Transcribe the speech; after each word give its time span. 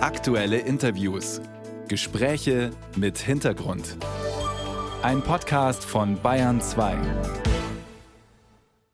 Aktuelle 0.00 0.58
Interviews. 0.58 1.40
Gespräche 1.88 2.70
mit 2.94 3.18
Hintergrund. 3.18 3.96
Ein 5.02 5.22
Podcast 5.22 5.84
von 5.84 6.22
Bayern 6.22 6.60
2. 6.60 6.96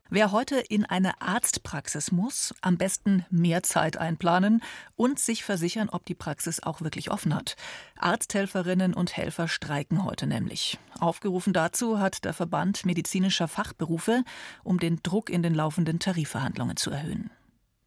Wer 0.09 0.31
heute 0.31 0.55
in 0.57 0.83
eine 0.83 1.21
Arztpraxis 1.21 2.11
muss, 2.11 2.55
am 2.61 2.77
besten 2.77 3.23
mehr 3.29 3.61
Zeit 3.61 3.97
einplanen 3.97 4.63
und 4.95 5.19
sich 5.19 5.43
versichern, 5.43 5.89
ob 5.89 6.07
die 6.07 6.15
Praxis 6.15 6.63
auch 6.63 6.81
wirklich 6.81 7.11
offen 7.11 7.35
hat. 7.35 7.55
Arzthelferinnen 7.99 8.95
und 8.95 9.15
Helfer 9.15 9.47
streiken 9.47 10.05
heute 10.05 10.25
nämlich. 10.25 10.79
Aufgerufen 10.99 11.53
dazu 11.53 11.99
hat 11.99 12.25
der 12.25 12.33
Verband 12.33 12.83
medizinischer 12.83 13.47
Fachberufe, 13.47 14.23
um 14.63 14.79
den 14.79 14.99
Druck 15.03 15.29
in 15.29 15.43
den 15.43 15.53
laufenden 15.53 15.99
Tarifverhandlungen 15.99 16.77
zu 16.77 16.89
erhöhen. 16.89 17.29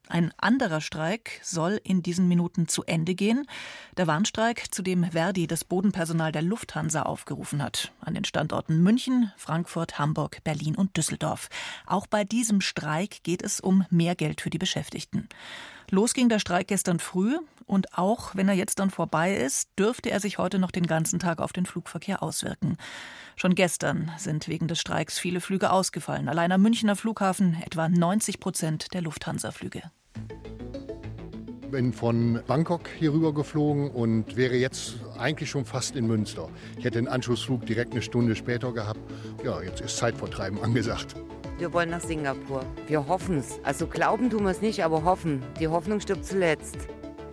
Ein 0.09 0.33
anderer 0.39 0.81
Streik 0.81 1.41
soll 1.43 1.81
in 1.85 2.03
diesen 2.03 2.29
Minuten 2.29 2.67
zu 2.67 2.83
Ende 2.85 3.15
gehen. 3.15 3.47
Der 3.97 4.07
Warnstreik, 4.07 4.75
zu 4.75 4.83
dem 4.83 5.05
Verdi 5.05 5.47
das 5.47 5.65
Bodenpersonal 5.65 6.33
der 6.33 6.43
Lufthansa 6.43 7.03
aufgerufen 7.03 7.63
hat. 7.63 7.93
An 8.01 8.15
den 8.15 8.25
Standorten 8.25 8.83
München, 8.83 9.33
Frankfurt, 9.37 9.99
Hamburg, 9.99 10.43
Berlin 10.45 10.77
und 10.77 10.97
Düsseldorf. 10.97 11.49
Auch 11.87 12.07
bei 12.07 12.25
diesem 12.25 12.61
Streik 12.61 13.23
geht 13.23 13.43
es 13.43 13.61
um 13.61 13.85
mehr 13.91 14.15
Geld 14.15 14.41
für 14.41 14.51
die 14.51 14.59
Beschäftigten. 14.59 15.29
Los 15.91 16.13
ging 16.15 16.29
der 16.29 16.39
Streik 16.39 16.69
gestern 16.69 16.99
früh 16.99 17.39
und 17.65 17.97
auch 17.97 18.35
wenn 18.35 18.49
er 18.49 18.55
jetzt 18.55 18.79
dann 18.79 18.91
vorbei 18.91 19.37
ist, 19.37 19.69
dürfte 19.79 20.11
er 20.11 20.21
sich 20.21 20.39
heute 20.39 20.59
noch 20.59 20.71
den 20.71 20.87
ganzen 20.87 21.19
Tag 21.19 21.39
auf 21.41 21.53
den 21.53 21.67
Flugverkehr 21.67 22.23
auswirken. 22.23 22.77
Schon 23.37 23.55
gestern 23.55 24.11
sind 24.19 24.49
wegen 24.49 24.69
des 24.69 24.81
Streiks 24.81 25.19
viele 25.19 25.41
Flüge 25.41 25.71
ausgefallen. 25.71 26.29
Allein 26.29 26.51
am 26.51 26.63
Münchner 26.63 26.97
Flughafen 26.97 27.57
etwa 27.65 27.89
90 27.89 28.41
Prozent 28.41 28.93
der 28.95 29.03
Lufthansa-Flüge. 29.03 29.83
Bin 31.71 31.93
von 31.93 32.41
Bangkok 32.47 32.89
hier 32.99 33.13
rüber 33.13 33.35
geflogen 33.35 33.91
und 33.91 34.37
wäre 34.37 34.57
jetzt 34.57 34.97
eigentlich 35.19 35.51
schon 35.51 35.67
fast 35.67 35.97
in 35.97 36.07
Münster. 36.07 36.49
Ich 36.79 36.85
hätte 36.85 36.99
den 36.99 37.09
Anschlussflug 37.09 37.67
direkt 37.67 37.93
eine 37.93 38.01
Stunde 38.01 38.35
später 38.37 38.73
gehabt. 38.73 39.01
Ja, 39.45 39.61
jetzt 39.61 39.83
ist 39.83 39.99
Zeitvertreiben 39.99 40.63
angesagt. 40.63 41.15
Wir 41.59 41.73
wollen 41.73 41.91
nach 41.91 42.01
Singapur. 42.01 42.65
Wir 42.87 43.07
hoffen 43.07 43.39
es. 43.39 43.61
Also 43.65 43.87
glauben 43.87 44.31
tun 44.31 44.45
wir 44.45 44.51
es 44.51 44.63
nicht, 44.63 44.83
aber 44.83 45.05
hoffen. 45.05 45.43
Die 45.61 45.69
Hoffnung 45.69 46.01
stirbt 46.01 46.25
zuletzt. 46.25 46.77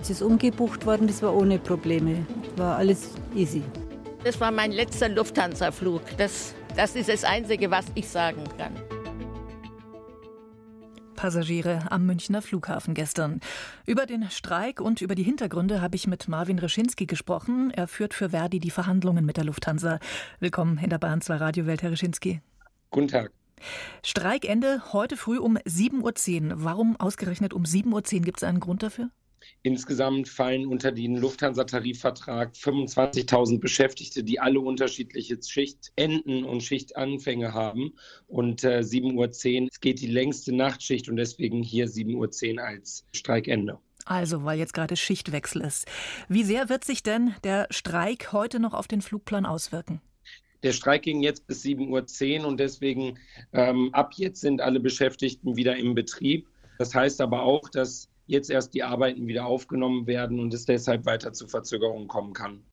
Es 0.01 0.09
ist 0.09 0.21
umgebucht 0.21 0.85
worden, 0.85 1.07
das 1.07 1.21
war 1.21 1.33
ohne 1.33 1.57
Probleme. 1.57 2.25
War 2.57 2.77
alles 2.77 3.11
easy. 3.33 3.63
Das 4.23 4.39
war 4.41 4.51
mein 4.51 4.71
letzter 4.71 5.07
Lufthansa-Flug. 5.07 6.01
Das, 6.17 6.53
das 6.75 6.95
ist 6.95 7.07
das 7.07 7.23
Einzige, 7.23 7.71
was 7.71 7.85
ich 7.95 8.07
sagen 8.07 8.43
kann. 8.57 8.73
Passagiere 11.25 11.91
am 11.91 12.05
Münchner 12.05 12.43
Flughafen 12.43 12.93
gestern. 12.93 13.39
Über 13.87 14.05
den 14.05 14.29
Streik 14.29 14.79
und 14.79 15.01
über 15.01 15.15
die 15.15 15.23
Hintergründe 15.23 15.81
habe 15.81 15.95
ich 15.95 16.05
mit 16.05 16.27
Marvin 16.27 16.59
Reschinski 16.59 17.07
gesprochen. 17.07 17.71
Er 17.71 17.87
führt 17.87 18.13
für 18.13 18.29
Verdi 18.29 18.59
die 18.59 18.69
Verhandlungen 18.69 19.25
mit 19.25 19.35
der 19.35 19.43
Lufthansa. 19.45 19.97
Willkommen 20.39 20.77
in 20.77 20.91
der 20.91 20.99
Bahn 20.99 21.21
2 21.21 21.37
Radiowelt, 21.37 21.81
Herr 21.81 21.89
Reschinski. 21.89 22.41
Guten 22.91 23.07
Tag. 23.07 23.31
Streikende 24.03 24.93
heute 24.93 25.17
früh 25.17 25.39
um 25.39 25.57
7.10 25.57 26.51
Uhr. 26.51 26.63
Warum 26.63 26.95
ausgerechnet 26.95 27.55
um 27.55 27.63
7.10 27.63 28.17
Uhr? 28.17 28.21
Gibt 28.21 28.37
es 28.37 28.43
einen 28.43 28.59
Grund 28.59 28.83
dafür? 28.83 29.09
Insgesamt 29.63 30.27
fallen 30.27 30.67
unter 30.67 30.91
den 30.91 31.17
Lufthansa-Tarifvertrag 31.17 32.53
25.000 32.53 33.59
Beschäftigte, 33.59 34.23
die 34.23 34.39
alle 34.39 34.59
unterschiedliche 34.59 35.37
Schichtenden 35.41 36.43
und 36.43 36.61
Schichtanfänge 36.61 37.53
haben. 37.53 37.93
Und 38.27 38.63
äh, 38.63 38.79
7.10 38.79 39.63
Uhr 39.63 39.69
geht 39.81 40.01
die 40.01 40.07
längste 40.07 40.53
Nachtschicht 40.55 41.09
und 41.09 41.17
deswegen 41.17 41.63
hier 41.63 41.87
7.10 41.87 42.57
Uhr 42.57 42.63
als 42.63 43.05
Streikende. 43.15 43.79
Also, 44.05 44.43
weil 44.43 44.59
jetzt 44.59 44.73
gerade 44.73 44.95
Schichtwechsel 44.95 45.61
ist. 45.61 45.87
Wie 46.29 46.43
sehr 46.43 46.69
wird 46.69 46.83
sich 46.83 47.01
denn 47.01 47.33
der 47.43 47.67
Streik 47.71 48.31
heute 48.31 48.59
noch 48.59 48.75
auf 48.75 48.87
den 48.87 49.01
Flugplan 49.01 49.47
auswirken? 49.47 49.99
Der 50.61 50.73
Streik 50.73 51.03
ging 51.03 51.21
jetzt 51.21 51.47
bis 51.47 51.63
7.10 51.63 52.41
Uhr 52.41 52.47
und 52.47 52.59
deswegen 52.59 53.17
ähm, 53.51 53.89
ab 53.93 54.13
jetzt 54.15 54.41
sind 54.41 54.61
alle 54.61 54.79
Beschäftigten 54.79 55.55
wieder 55.55 55.75
im 55.75 55.95
Betrieb. 55.95 56.47
Das 56.77 56.93
heißt 56.93 57.21
aber 57.21 57.43
auch, 57.43 57.69
dass 57.69 58.09
jetzt 58.25 58.49
erst 58.49 58.73
die 58.73 58.83
Arbeiten 58.83 59.27
wieder 59.27 59.45
aufgenommen 59.45 60.07
werden 60.07 60.39
und 60.39 60.53
es 60.53 60.65
deshalb 60.65 61.05
weiter 61.05 61.33
zu 61.33 61.47
Verzögerungen 61.47 62.07
kommen 62.07 62.33
kann. 62.33 62.63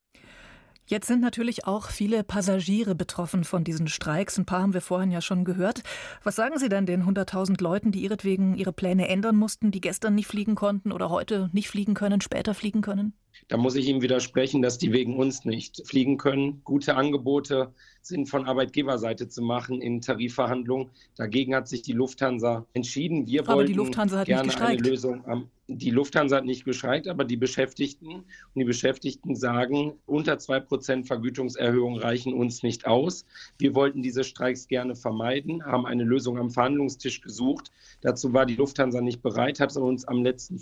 Jetzt 0.86 1.06
sind 1.06 1.20
natürlich 1.20 1.66
auch 1.66 1.90
viele 1.90 2.24
Passagiere 2.24 2.94
betroffen 2.94 3.44
von 3.44 3.64
diesen 3.64 3.86
Streiks. 3.86 4.36
Ein 4.36 4.44
paar 4.44 4.62
haben 4.62 4.74
wir 4.74 4.80
vorhin 4.80 5.10
ja 5.12 5.20
schon 5.20 5.44
gehört. 5.44 5.82
Was 6.24 6.36
sagen 6.36 6.58
Sie 6.58 6.68
denn 6.68 6.86
den 6.86 7.04
100.000 7.04 7.62
Leuten, 7.62 7.92
die 7.92 8.02
ihretwegen 8.02 8.56
ihre 8.56 8.72
Pläne 8.72 9.08
ändern 9.08 9.36
mussten, 9.36 9.70
die 9.70 9.80
gestern 9.80 10.14
nicht 10.16 10.26
fliegen 10.26 10.54
konnten 10.54 10.92
oder 10.92 11.08
heute 11.08 11.50
nicht 11.52 11.68
fliegen 11.68 11.94
können, 11.94 12.20
später 12.20 12.52
fliegen 12.52 12.82
können? 12.82 13.14
Da 13.48 13.56
muss 13.56 13.74
ich 13.74 13.88
ihm 13.88 14.02
widersprechen, 14.02 14.62
dass 14.62 14.78
die 14.78 14.92
wegen 14.92 15.16
uns 15.16 15.44
nicht 15.44 15.86
fliegen 15.86 16.18
können. 16.18 16.60
Gute 16.64 16.96
Angebote 16.96 17.72
sind 18.00 18.28
von 18.28 18.46
Arbeitgeberseite 18.46 19.28
zu 19.28 19.42
machen 19.42 19.80
in 19.80 20.00
Tarifverhandlungen. 20.00 20.90
Dagegen 21.16 21.54
hat 21.54 21.68
sich 21.68 21.82
die 21.82 21.92
Lufthansa 21.92 22.66
entschieden. 22.72 23.26
Wir 23.26 23.48
Aber 23.48 23.64
die 23.64 23.72
Lufthansa 23.74 24.18
hat 24.18 24.26
gerne 24.26 24.44
nicht 24.44 24.56
gestreikt. 24.56 24.80
eine 24.80 24.88
Lösung 24.88 25.26
am 25.26 25.48
die 25.68 25.90
Lufthansa 25.90 26.36
hat 26.36 26.44
nicht 26.44 26.64
gestreikt, 26.64 27.08
aber 27.08 27.24
die 27.24 27.36
Beschäftigten 27.36 28.08
und 28.08 28.24
die 28.56 28.64
Beschäftigten 28.64 29.34
sagen, 29.34 29.94
unter 30.06 30.34
2% 30.34 31.06
Vergütungserhöhung 31.06 31.98
reichen 31.98 32.34
uns 32.34 32.62
nicht 32.62 32.86
aus. 32.86 33.24
Wir 33.58 33.74
wollten 33.74 34.02
diese 34.02 34.24
Streiks 34.24 34.68
gerne 34.68 34.94
vermeiden, 34.94 35.64
haben 35.64 35.86
eine 35.86 36.04
Lösung 36.04 36.38
am 36.38 36.50
Verhandlungstisch 36.50 37.20
gesucht. 37.20 37.70
Dazu 38.00 38.32
war 38.32 38.46
die 38.46 38.56
Lufthansa 38.56 39.00
nicht 39.00 39.22
bereit, 39.22 39.60
hat 39.60 39.76
uns 39.76 40.04
am 40.04 40.22
letzten 40.22 40.58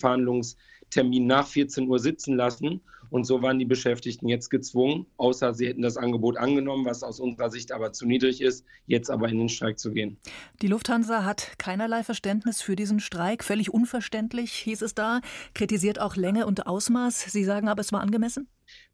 Verhandlungstermin 0.91 1.27
nach 1.27 1.47
14 1.47 1.89
Uhr 1.89 1.99
sitzen 1.99 2.37
lassen. 2.37 2.81
Und 3.11 3.25
so 3.25 3.43
waren 3.43 3.59
die 3.59 3.65
Beschäftigten 3.65 4.29
jetzt 4.29 4.51
gezwungen, 4.51 5.05
außer 5.17 5.53
sie 5.53 5.67
hätten 5.67 5.83
das 5.83 5.97
Angebot 5.97 6.37
angenommen, 6.37 6.85
was 6.85 7.03
aus 7.03 7.19
unserer 7.19 7.51
Sicht 7.51 7.73
aber 7.73 7.93
zu 7.93 8.07
niedrig 8.07 8.41
ist, 8.41 8.65
jetzt 8.87 9.11
aber 9.11 9.29
in 9.29 9.39
den 9.39 9.49
Streik 9.49 9.81
zu 9.81 9.91
gehen. 9.91 10.17
Die 10.63 10.69
Lufthansa 10.69 11.25
hat 11.25 11.55
keinerlei 11.59 12.05
Verständnis 12.05 12.63
für 12.63 12.77
diesen 12.77 13.01
Streik. 13.01 13.43
Völlig 13.43 13.75
unverständlich 13.75 14.53
hieß 14.53 14.83
es 14.83 14.95
da. 14.95 15.23
Kritisiert 15.55 16.01
auch 16.01 16.15
Länge 16.15 16.47
und 16.47 16.69
Ausmaß. 16.69 17.33
Sie 17.33 17.43
sagen 17.43 17.67
aber, 17.67 17.81
es 17.81 17.93
war 17.93 18.01
angemessen? 18.01 18.47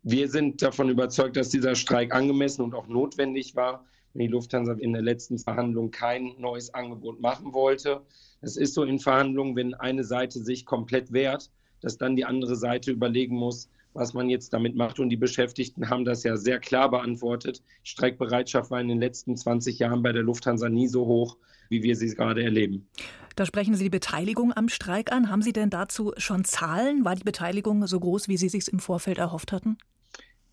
Wir 0.03 0.31
sind 0.31 0.63
davon 0.63 0.89
überzeugt, 0.89 1.37
dass 1.37 1.51
dieser 1.51 1.75
Streik 1.75 2.15
angemessen 2.15 2.63
und 2.63 2.75
auch 2.75 2.89
notwendig 2.89 3.55
war, 3.55 3.85
wenn 4.15 4.21
die 4.23 4.33
Lufthansa 4.33 4.73
in 4.79 4.95
der 4.95 5.03
letzten 5.03 5.39
Verhandlung 5.39 5.91
kein 5.91 6.33
neues 6.39 6.73
Angebot 6.73 7.21
machen 7.21 7.53
wollte. 7.53 8.01
Es 8.41 8.57
ist 8.57 8.73
so 8.73 8.83
in 8.83 8.99
Verhandlungen, 8.99 9.57
wenn 9.57 9.75
eine 9.75 10.05
Seite 10.05 10.43
sich 10.43 10.65
komplett 10.65 11.13
wehrt, 11.13 11.51
dass 11.81 11.99
dann 11.99 12.17
die 12.17 12.25
andere 12.25 12.57
Seite 12.57 12.91
überlegen 12.91 13.37
muss, 13.37 13.69
was 13.95 14.15
man 14.15 14.29
jetzt 14.29 14.53
damit 14.53 14.77
macht. 14.77 15.01
Und 15.01 15.09
die 15.09 15.17
Beschäftigten 15.17 15.91
haben 15.91 16.05
das 16.05 16.23
ja 16.23 16.37
sehr 16.37 16.59
klar 16.59 16.91
beantwortet. 16.91 17.63
Streikbereitschaft 17.83 18.71
war 18.71 18.81
in 18.81 18.89
den 18.89 19.01
letzten 19.01 19.37
20 19.37 19.79
Jahren 19.79 20.03
bei 20.03 20.13
der 20.13 20.23
Lufthansa 20.23 20.69
nie 20.69 20.87
so 20.87 21.07
hoch, 21.07 21.37
wie 21.69 21.83
wir 21.83 21.97
sie 21.97 22.15
gerade 22.15 22.43
erleben. 22.43 22.87
Da 23.35 23.45
sprechen 23.45 23.75
Sie 23.75 23.85
die 23.85 23.91
Beteiligung 23.91 24.53
am 24.55 24.69
Streik 24.69 25.13
an. 25.13 25.31
Haben 25.31 25.43
Sie 25.43 25.53
denn 25.53 25.69
dazu 25.69 26.13
schon 26.17 26.45
Zahlen? 26.45 27.05
War 27.05 27.15
die 27.15 27.25
Beteiligung 27.25 27.87
so 27.87 28.01
groß, 28.01 28.29
wie 28.29 28.39
Sie 28.39 28.49
sich 28.49 28.69
im 28.69 28.79
Vorfeld 28.79 29.19
erhofft 29.19 29.53
hatten? 29.53 29.77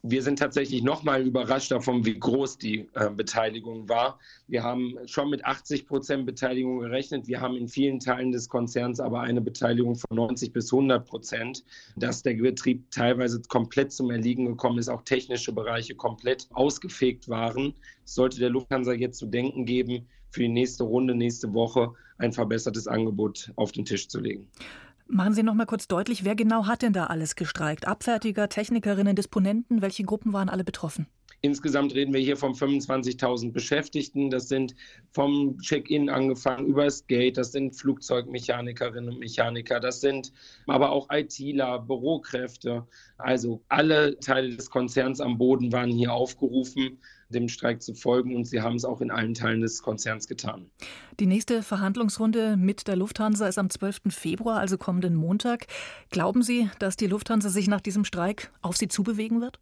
Wir 0.06 0.22
sind 0.22 0.38
tatsächlich 0.38 0.84
nochmal 0.84 1.26
überrascht 1.26 1.72
davon, 1.72 2.06
wie 2.06 2.20
groß 2.20 2.58
die 2.58 2.90
äh, 2.94 3.10
Beteiligung 3.10 3.88
war. 3.88 4.20
Wir 4.48 4.62
haben 4.62 4.98
schon 5.06 5.30
mit 5.30 5.46
80 5.46 5.88
Prozent 5.88 6.26
Beteiligung 6.26 6.80
gerechnet. 6.80 7.28
Wir 7.28 7.40
haben 7.40 7.56
in 7.56 7.70
vielen 7.70 8.02
Teilen 8.02 8.34
des 8.34 8.50
Konzerns 8.50 9.00
aber 9.00 9.22
eine 9.22 9.40
Beteiligung 9.40 9.96
von 9.96 10.14
90 10.14 10.52
bis 10.52 10.74
100 10.74 11.08
Prozent. 11.08 11.64
Dass 11.96 12.22
der 12.22 12.34
Betrieb 12.34 12.92
teilweise 12.92 13.42
komplett 13.48 13.94
zum 13.94 14.12
Erliegen 14.12 14.46
gekommen 14.46 14.78
ist, 14.78 14.90
auch 14.90 15.04
technische 15.04 15.54
Bereiche 15.54 15.96
komplett 15.96 16.50
ausgefegt 16.52 17.30
waren, 17.30 17.74
sollte 18.04 18.40
der 18.40 18.50
Lufthansa 18.50 18.92
jetzt 18.92 19.20
zu 19.20 19.26
denken 19.26 19.66
geben, 19.66 20.06
für 20.32 20.42
die 20.42 20.50
nächste 20.50 20.84
Runde, 20.84 21.16
nächste 21.16 21.54
Woche 21.54 21.94
ein 22.18 22.34
verbessertes 22.34 22.88
Angebot 22.88 23.54
auf 23.56 23.72
den 23.72 23.86
Tisch 23.86 24.10
zu 24.10 24.20
legen. 24.20 24.50
Machen 25.14 25.36
Sie 25.36 25.44
noch 25.44 25.54
mal 25.54 25.68
kurz 25.68 25.88
deutlich, 25.88 26.24
wer 26.24 26.34
genau 26.34 26.66
hat 26.66 26.82
denn 26.82 26.92
da 26.92 27.06
alles 27.06 27.36
gestreikt? 27.36 27.88
Abfertiger, 27.88 28.50
Technikerinnen, 28.50 29.16
Disponenten, 29.16 29.84
welche 29.84 30.04
Gruppen 30.04 30.34
waren 30.34 30.50
alle 30.50 30.64
betroffen? 30.64 31.06
Insgesamt 31.42 31.94
reden 31.94 32.16
wir 32.16 32.20
hier 32.20 32.36
von 32.36 32.56
25.000 32.56 33.52
Beschäftigten. 33.52 34.32
Das 34.32 34.48
sind 34.48 34.74
vom 35.12 35.60
Check-in 35.60 36.10
angefangen 36.10 36.66
über 36.66 36.86
das 36.86 37.06
Gate, 37.06 37.38
das 37.38 37.52
sind 37.52 37.76
Flugzeugmechanikerinnen 37.76 39.14
und 39.14 39.20
Mechaniker, 39.20 39.80
das 39.80 40.02
sind 40.02 40.34
aber 40.66 40.92
auch 40.92 41.10
ITler, 41.12 41.78
Bürokräfte. 41.78 42.88
Also 43.20 43.62
alle 43.68 44.18
Teile 44.20 44.56
des 44.56 44.72
Konzerns 44.72 45.20
am 45.22 45.38
Boden 45.38 45.72
waren 45.72 45.92
hier 45.92 46.12
aufgerufen, 46.12 46.98
dem 47.34 47.50
Streik 47.50 47.82
zu 47.82 47.94
folgen 47.94 48.36
und 48.36 48.46
sie 48.46 48.62
haben 48.62 48.76
es 48.76 48.86
auch 48.86 49.02
in 49.02 49.12
allen 49.12 49.34
Teilen 49.34 49.62
des 49.62 49.82
Konzerns 49.82 50.28
getan. 50.28 50.70
Die 51.20 51.26
nächste 51.26 51.64
Verhandlungsrunde 51.64 52.58
mit 52.58 52.88
der 52.88 52.96
Lufthansa 52.96 53.48
ist 53.48 53.58
am 53.58 53.70
12. 53.70 54.02
Februar, 54.10 54.60
also 54.60 54.78
kommenden 54.78 55.16
Montag. 55.16 55.68
Glauben 56.10 56.44
Sie, 56.44 56.70
dass 56.80 56.96
die 56.96 57.08
Lufthansa 57.08 57.50
sich 57.50 57.68
nach 57.68 57.82
diesem 57.82 58.06
Streik 58.06 58.52
auf 58.62 58.78
Sie 58.78 58.88
zubewegen 58.88 59.42
wird? 59.42 59.60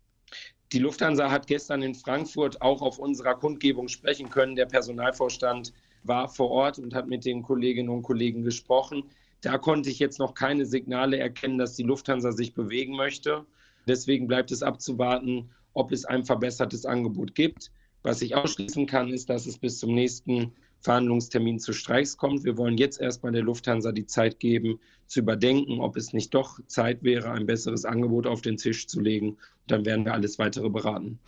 Die 0.71 0.79
Lufthansa 0.79 1.29
hat 1.29 1.47
gestern 1.47 1.81
in 1.81 1.95
Frankfurt 1.95 2.61
auch 2.61 2.81
auf 2.81 2.97
unserer 2.97 3.35
Kundgebung 3.35 3.89
sprechen 3.89 4.29
können. 4.29 4.55
Der 4.55 4.65
Personalvorstand 4.65 5.73
war 6.03 6.29
vor 6.29 6.49
Ort 6.49 6.79
und 6.79 6.95
hat 6.95 7.07
mit 7.07 7.25
den 7.25 7.43
Kolleginnen 7.43 7.89
und 7.89 8.03
Kollegen 8.03 8.43
gesprochen. 8.43 9.03
Da 9.41 9.57
konnte 9.57 9.89
ich 9.89 9.99
jetzt 9.99 10.19
noch 10.19 10.33
keine 10.33 10.65
Signale 10.65 11.17
erkennen, 11.17 11.57
dass 11.57 11.75
die 11.75 11.83
Lufthansa 11.83 12.31
sich 12.31 12.53
bewegen 12.53 12.95
möchte. 12.95 13.45
Deswegen 13.87 14.27
bleibt 14.27 14.51
es 14.51 14.63
abzuwarten, 14.63 15.49
ob 15.73 15.91
es 15.91 16.05
ein 16.05 16.23
verbessertes 16.23 16.85
Angebot 16.85 17.35
gibt. 17.35 17.71
Was 18.03 18.21
ich 18.21 18.35
ausschließen 18.35 18.87
kann, 18.87 19.09
ist, 19.09 19.29
dass 19.29 19.45
es 19.45 19.57
bis 19.57 19.79
zum 19.79 19.93
nächsten 19.93 20.53
Verhandlungstermin 20.81 21.59
zu 21.59 21.73
Streiks 21.73 22.17
kommt. 22.17 22.43
Wir 22.43 22.57
wollen 22.57 22.77
jetzt 22.77 22.99
erstmal 22.99 23.31
der 23.31 23.43
Lufthansa 23.43 23.91
die 23.91 24.07
Zeit 24.07 24.39
geben, 24.39 24.79
zu 25.07 25.19
überdenken, 25.19 25.79
ob 25.79 25.95
es 25.95 26.13
nicht 26.13 26.33
doch 26.33 26.59
Zeit 26.67 27.03
wäre, 27.03 27.31
ein 27.31 27.45
besseres 27.45 27.85
Angebot 27.85 28.25
auf 28.25 28.41
den 28.41 28.57
Tisch 28.57 28.87
zu 28.87 28.99
legen. 28.99 29.37
Dann 29.67 29.85
werden 29.85 30.05
wir 30.05 30.13
alles 30.13 30.39
weitere 30.39 30.69
beraten. 30.69 31.19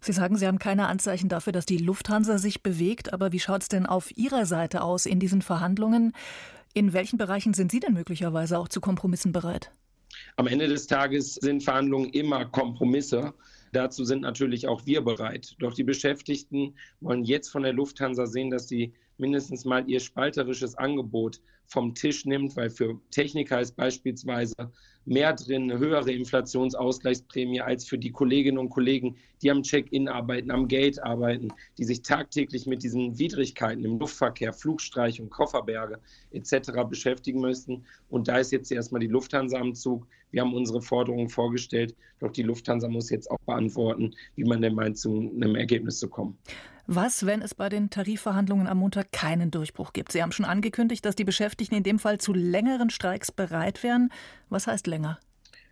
Sie 0.00 0.12
sagen, 0.12 0.36
Sie 0.36 0.46
haben 0.46 0.58
keine 0.58 0.86
Anzeichen 0.86 1.28
dafür, 1.28 1.52
dass 1.52 1.66
die 1.66 1.76
Lufthansa 1.76 2.38
sich 2.38 2.62
bewegt. 2.62 3.12
Aber 3.12 3.32
wie 3.32 3.40
schaut 3.40 3.62
es 3.62 3.68
denn 3.68 3.86
auf 3.86 4.16
Ihrer 4.16 4.46
Seite 4.46 4.82
aus 4.82 5.06
in 5.06 5.18
diesen 5.18 5.42
Verhandlungen? 5.42 6.12
In 6.72 6.92
welchen 6.92 7.18
Bereichen 7.18 7.52
sind 7.52 7.72
Sie 7.72 7.80
denn 7.80 7.92
möglicherweise 7.92 8.58
auch 8.58 8.68
zu 8.68 8.80
Kompromissen 8.80 9.32
bereit? 9.32 9.70
Am 10.36 10.46
Ende 10.46 10.68
des 10.68 10.86
Tages 10.86 11.34
sind 11.34 11.62
Verhandlungen 11.62 12.10
immer 12.10 12.46
Kompromisse. 12.46 13.34
Dazu 13.72 14.04
sind 14.04 14.22
natürlich 14.22 14.66
auch 14.66 14.86
wir 14.86 15.02
bereit. 15.02 15.54
Doch 15.58 15.74
die 15.74 15.84
Beschäftigten 15.84 16.74
wollen 17.00 17.24
jetzt 17.24 17.48
von 17.48 17.62
der 17.62 17.72
Lufthansa 17.72 18.26
sehen, 18.26 18.50
dass 18.50 18.68
sie 18.68 18.92
mindestens 19.20 19.64
mal 19.64 19.88
ihr 19.88 20.00
spalterisches 20.00 20.74
Angebot 20.74 21.40
vom 21.66 21.94
Tisch 21.94 22.24
nimmt, 22.24 22.56
weil 22.56 22.68
für 22.68 23.00
Techniker 23.10 23.60
ist 23.60 23.76
beispielsweise 23.76 24.54
mehr 25.04 25.32
drin, 25.32 25.70
eine 25.70 25.78
höhere 25.78 26.12
Inflationsausgleichsprämie 26.12 27.60
als 27.60 27.86
für 27.86 27.96
die 27.96 28.10
Kolleginnen 28.10 28.58
und 28.58 28.70
Kollegen, 28.70 29.16
die 29.40 29.50
am 29.50 29.62
Check-in 29.62 30.08
arbeiten, 30.08 30.50
am 30.50 30.68
Gate 30.68 31.02
arbeiten, 31.02 31.48
die 31.78 31.84
sich 31.84 32.02
tagtäglich 32.02 32.66
mit 32.66 32.82
diesen 32.82 33.18
Widrigkeiten 33.18 33.84
im 33.84 33.98
Luftverkehr, 33.98 34.52
Flugstreich 34.52 35.20
und 35.20 35.30
Kofferberge 35.30 35.98
etc. 36.32 36.72
beschäftigen 36.88 37.40
müssen. 37.40 37.84
Und 38.08 38.28
da 38.28 38.38
ist 38.38 38.52
jetzt 38.52 38.70
erstmal 38.70 39.00
die 39.00 39.06
Lufthansa 39.06 39.58
am 39.58 39.74
Zug. 39.74 40.06
Wir 40.32 40.42
haben 40.42 40.54
unsere 40.54 40.82
Forderungen 40.82 41.28
vorgestellt, 41.28 41.94
doch 42.18 42.30
die 42.30 42.42
Lufthansa 42.42 42.88
muss 42.88 43.10
jetzt 43.10 43.30
auch 43.30 43.40
beantworten, 43.46 44.14
wie 44.36 44.44
man 44.44 44.60
denn 44.60 44.74
meint, 44.74 44.98
zu 44.98 45.30
einem 45.34 45.56
Ergebnis 45.56 45.98
zu 45.98 46.08
kommen. 46.08 46.36
Was, 46.92 47.24
wenn 47.24 47.40
es 47.40 47.54
bei 47.54 47.68
den 47.68 47.88
Tarifverhandlungen 47.88 48.66
am 48.66 48.78
Montag 48.78 49.12
keinen 49.12 49.52
Durchbruch 49.52 49.92
gibt? 49.92 50.10
Sie 50.10 50.20
haben 50.20 50.32
schon 50.32 50.44
angekündigt, 50.44 51.04
dass 51.04 51.14
die 51.14 51.22
Beschäftigten 51.22 51.76
in 51.76 51.84
dem 51.84 52.00
Fall 52.00 52.18
zu 52.18 52.32
längeren 52.32 52.90
Streiks 52.90 53.30
bereit 53.30 53.84
wären. 53.84 54.10
Was 54.48 54.66
heißt 54.66 54.88
länger? 54.88 55.20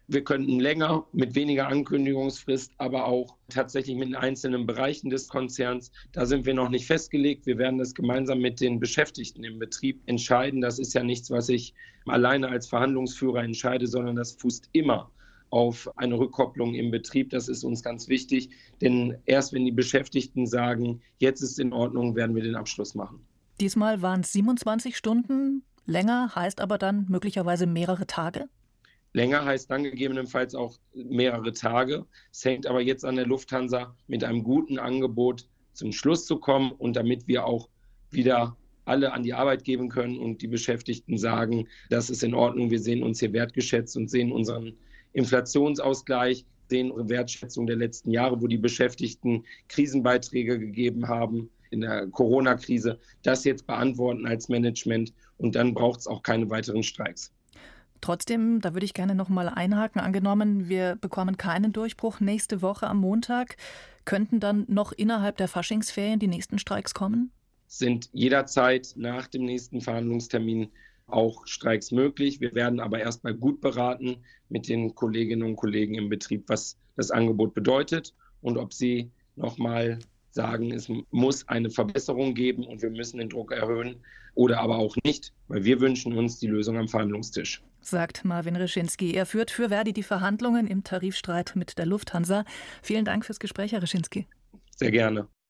Wir 0.06 0.23
könnten 0.23 0.61
länger 0.61 1.09
mit 1.12 1.35
weniger 1.35 1.67
Ankündigungsfrist, 1.67 2.70
aber 2.79 3.06
auch 3.06 3.35
tatsächlich 3.49 3.97
mit 3.97 4.11
den 4.11 4.15
einzelnen 4.15 4.65
Bereichen 4.65 5.11
des 5.11 5.26
Konzerns. 5.26 5.91
Da 6.12 6.25
sind 6.25 6.47
wir 6.47 6.55
noch 6.55 6.69
nicht 6.69 6.87
festgelegt. 6.87 7.47
Wir 7.47 7.59
werden 7.59 7.81
das 7.81 7.94
gemeinsam 7.94 8.38
mit 8.38 8.61
den 8.61 8.79
Beschäftigten 8.79 9.43
im 9.43 9.59
Betrieb 9.59 10.00
entscheiden. 10.06 10.61
Das 10.61 10.79
ist 10.79 10.94
ja 10.94 11.03
nichts, 11.03 11.32
was 11.32 11.49
ich 11.49 11.75
alleine 12.06 12.49
als 12.49 12.69
Verhandlungsführer 12.69 13.43
entscheide, 13.43 13.88
sondern 13.88 14.15
das 14.15 14.35
fußt 14.35 14.69
immer 14.70 15.11
auf 15.50 15.90
eine 15.96 16.18
Rückkopplung 16.18 16.74
im 16.74 16.90
Betrieb. 16.90 17.30
Das 17.30 17.48
ist 17.48 17.64
uns 17.64 17.82
ganz 17.82 18.08
wichtig, 18.08 18.50
denn 18.80 19.16
erst 19.26 19.52
wenn 19.52 19.64
die 19.64 19.72
Beschäftigten 19.72 20.46
sagen, 20.46 21.00
jetzt 21.18 21.40
ist 21.40 21.58
in 21.58 21.72
Ordnung, 21.72 22.14
werden 22.16 22.34
wir 22.34 22.42
den 22.42 22.54
Abschluss 22.54 22.94
machen. 22.94 23.20
Diesmal 23.60 24.02
waren 24.02 24.20
es 24.20 24.32
27 24.32 24.96
Stunden. 24.96 25.62
Länger 25.86 26.34
heißt 26.34 26.60
aber 26.60 26.78
dann 26.78 27.06
möglicherweise 27.08 27.66
mehrere 27.66 28.06
Tage? 28.06 28.48
Länger 29.14 29.44
heißt 29.44 29.70
dann 29.70 29.84
gegebenenfalls 29.84 30.54
auch 30.54 30.78
mehrere 30.94 31.52
Tage. 31.52 32.06
Es 32.30 32.44
hängt 32.44 32.66
aber 32.66 32.80
jetzt 32.80 33.04
an 33.04 33.16
der 33.16 33.26
Lufthansa 33.26 33.96
mit 34.06 34.22
einem 34.22 34.44
guten 34.44 34.78
Angebot 34.78 35.48
zum 35.72 35.92
Schluss 35.92 36.26
zu 36.26 36.38
kommen 36.38 36.72
und 36.72 36.94
damit 36.94 37.26
wir 37.26 37.46
auch 37.46 37.68
wieder 38.10 38.56
alle 38.84 39.12
an 39.12 39.22
die 39.22 39.34
Arbeit 39.34 39.64
geben 39.64 39.88
können 39.88 40.18
und 40.18 40.42
die 40.42 40.46
Beschäftigten 40.46 41.18
sagen, 41.18 41.68
das 41.90 42.10
ist 42.10 42.22
in 42.22 42.34
Ordnung, 42.34 42.70
wir 42.70 42.80
sehen 42.80 43.02
uns 43.02 43.20
hier 43.20 43.32
wertgeschätzt 43.32 43.96
und 43.96 44.10
sehen 44.10 44.32
unseren 44.32 44.76
Inflationsausgleich, 45.12 46.44
sehen 46.69 46.93
Wertschätzung 47.08 47.66
der 47.66 47.76
letzten 47.76 48.10
Jahre, 48.10 48.40
wo 48.40 48.46
die 48.46 48.58
Beschäftigten 48.58 49.44
Krisenbeiträge 49.69 50.58
gegeben 50.58 51.08
haben 51.08 51.50
in 51.70 51.81
der 51.81 52.06
Corona-Krise, 52.08 52.99
das 53.22 53.44
jetzt 53.44 53.66
beantworten 53.66 54.26
als 54.26 54.49
Management 54.49 55.12
und 55.38 55.55
dann 55.55 55.75
braucht 55.75 56.00
es 56.00 56.06
auch 56.06 56.22
keine 56.22 56.49
weiteren 56.50 56.82
Streiks. 56.82 57.32
Trotzdem, 58.00 58.60
da 58.60 58.75
würde 58.75 58.84
ich 58.84 58.94
gerne 58.94 59.14
noch 59.14 59.28
mal 59.28 59.49
einhaken. 59.49 60.00
Angenommen, 60.00 60.69
wir 60.69 60.96
bekommen 60.96 61.37
keinen 61.37 61.72
Durchbruch 61.72 62.20
nächste 62.20 62.62
Woche 62.62 62.87
am 62.87 62.99
Montag, 62.99 63.56
könnten 64.05 64.40
dann 64.40 64.64
noch 64.69 64.93
innerhalb 64.93 65.37
der 65.37 65.49
Faschingsferien 65.49 66.19
die 66.19 66.28
nächsten 66.28 66.58
Streiks 66.58 66.94
kommen? 66.94 67.32
Sind 67.66 68.08
jederzeit 68.12 68.94
nach 68.96 69.26
dem 69.26 69.44
nächsten 69.44 69.81
Verhandlungstermin 69.81 70.70
auch 71.08 71.46
Streiks 71.46 71.90
möglich. 71.90 72.40
Wir 72.40 72.55
werden 72.55 72.81
aber 72.81 73.00
erstmal 73.00 73.34
gut 73.34 73.60
beraten 73.60 74.19
mit 74.49 74.69
den 74.69 74.94
Kolleginnen 74.94 75.43
und 75.43 75.56
Kollegen 75.56 75.94
im 75.94 76.08
Betrieb, 76.08 76.44
was 76.49 76.76
das 76.96 77.10
Angebot 77.10 77.55
bedeutet 77.55 78.14
und 78.40 78.58
ob 78.58 78.72
sie 78.72 79.10
nochmal 79.37 79.99
sagen, 80.31 80.72
es 80.72 80.88
muss 81.10 81.49
eine 81.49 81.70
Verbesserung 81.70 82.34
geben 82.34 82.64
und 82.64 82.82
wir 82.82 82.90
müssen 82.90 83.19
den 83.19 83.28
Druck 83.28 83.52
erhöhen 83.52 83.96
oder 84.34 84.60
aber 84.60 84.78
auch 84.78 84.96
nicht, 85.05 85.32
weil 85.49 85.64
wir 85.64 85.81
wünschen 85.81 86.16
uns 86.16 86.38
die 86.38 86.46
Lösung 86.46 86.76
am 86.76 86.88
Verhandlungstisch. 86.88 87.62
Sagt 87.81 88.25
Marvin 88.25 88.56
Reschinski. 88.56 89.14
Er 89.14 89.26
führt 89.26 89.50
für 89.50 89.70
Verdi 89.70 89.93
die 89.93 90.02
Verhandlungen 90.02 90.66
im 90.66 90.84
Tarifstreit 90.84 91.56
mit 91.56 91.78
der 91.78 91.87
Lufthansa. 91.87 92.44
Vielen 92.82 93.05
Dank 93.05 93.25
fürs 93.25 93.40
Gespräch, 93.40 93.72
Herr 93.72 93.82
Reschinski. 93.82 94.26
Sehr 94.76 94.90
gerne. 94.90 95.26